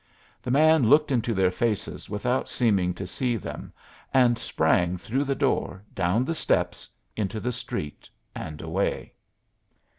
[0.41, 3.71] The man looked into their faces without seeming to see them
[4.11, 9.13] and sprang through the door, down the steps, into the street, and away.